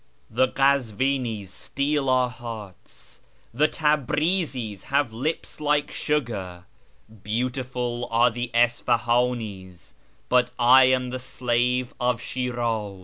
[0.31, 3.21] The Kazvinis steal our hearts,
[3.53, 6.65] the Tabrizis have lips like sugar,
[7.21, 9.93] Beautiful are the Isfahanis,
[10.27, 12.99] but I am the slave of Shiraz."